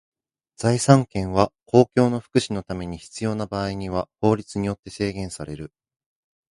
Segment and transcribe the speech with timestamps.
[0.55, 5.71] 財産権は公共の福祉のために必要な場合には法律によって制限される。